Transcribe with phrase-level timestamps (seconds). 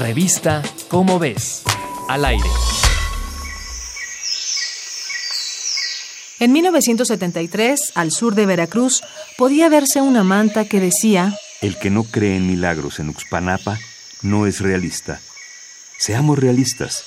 [0.00, 1.62] Revista Cómo ves.
[2.08, 2.44] Al aire.
[6.38, 9.02] En 1973, al sur de Veracruz,
[9.38, 13.78] podía verse una manta que decía, El que no cree en milagros en Uxpanapa
[14.22, 15.20] no es realista.
[15.98, 17.04] Seamos realistas.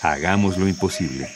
[0.00, 1.28] Hagamos lo imposible.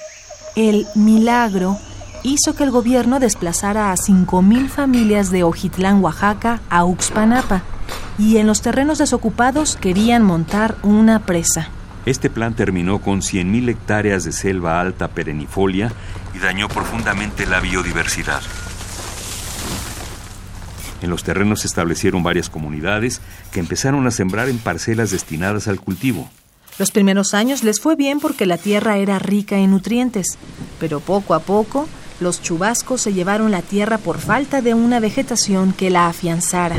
[0.56, 1.78] el milagro
[2.22, 7.62] hizo que el gobierno desplazara a 5.000 familias de Ojitlán, Oaxaca, a Uxpanapa,
[8.18, 11.68] y en los terrenos desocupados querían montar una presa.
[12.06, 15.90] Este plan terminó con 100.000 hectáreas de selva alta perennifolia
[16.34, 18.42] y dañó profundamente la biodiversidad.
[21.00, 23.20] En los terrenos se establecieron varias comunidades
[23.52, 26.30] que empezaron a sembrar en parcelas destinadas al cultivo.
[26.78, 30.38] Los primeros años les fue bien porque la tierra era rica en nutrientes,
[30.80, 31.88] pero poco a poco
[32.20, 36.76] los chubascos se llevaron la tierra por falta de una vegetación que la afianzara.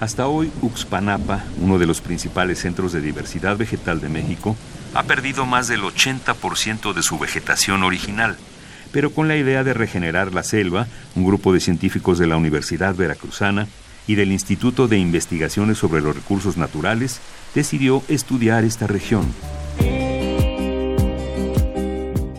[0.00, 4.56] Hasta hoy, Uxpanapa, uno de los principales centros de diversidad vegetal de México,
[4.94, 8.38] ha perdido más del 80% de su vegetación original.
[8.92, 12.94] Pero con la idea de regenerar la selva, un grupo de científicos de la Universidad
[12.94, 13.68] Veracruzana
[14.06, 17.20] y del Instituto de Investigaciones sobre los Recursos Naturales
[17.54, 19.26] decidió estudiar esta región.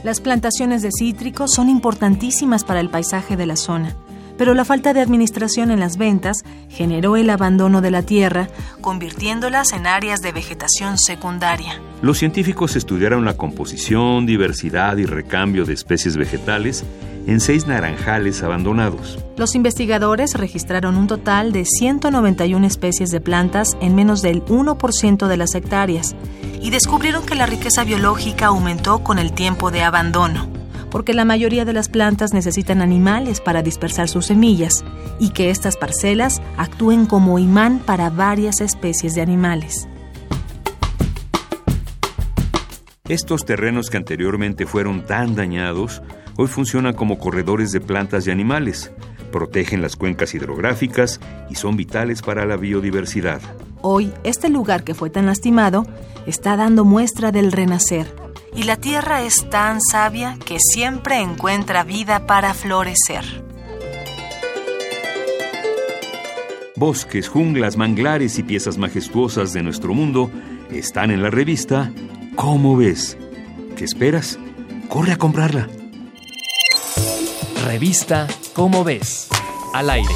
[0.03, 3.95] Las plantaciones de cítricos son importantísimas para el paisaje de la zona,
[4.42, 8.47] pero la falta de administración en las ventas generó el abandono de la tierra,
[8.81, 11.80] convirtiéndolas en áreas de vegetación secundaria.
[12.02, 16.84] Los científicos estudiaron la composición, diversidad y recambio de especies vegetales
[17.28, 19.19] en seis naranjales abandonados.
[19.38, 25.38] Los investigadores registraron un total de 191 especies de plantas en menos del 1% de
[25.38, 26.16] las hectáreas
[26.59, 30.60] y descubrieron que la riqueza biológica aumentó con el tiempo de abandono,
[30.92, 34.84] porque la mayoría de las plantas necesitan animales para dispersar sus semillas
[35.20, 39.88] y que estas parcelas actúen como imán para varias especies de animales.
[43.08, 46.01] Estos terrenos que anteriormente fueron tan dañados,
[46.38, 48.91] hoy funcionan como corredores de plantas y animales,
[49.31, 51.19] protegen las cuencas hidrográficas
[51.50, 53.41] y son vitales para la biodiversidad.
[53.81, 55.85] Hoy, este lugar que fue tan lastimado
[56.25, 58.20] está dando muestra del renacer.
[58.56, 63.23] Y la tierra es tan sabia que siempre encuentra vida para florecer.
[66.75, 70.31] Bosques, junglas, manglares y piezas majestuosas de nuestro mundo
[70.72, 71.91] están en la revista
[72.35, 73.17] ¿Cómo ves?
[73.75, 74.39] ¿Qué esperas?
[74.88, 75.69] Corre a comprarla.
[77.66, 79.28] Revista Cómo ves.
[79.73, 80.13] Al aire.